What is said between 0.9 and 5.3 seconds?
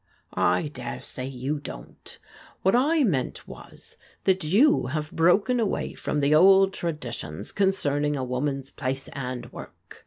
say you don't. What I meant was, that you have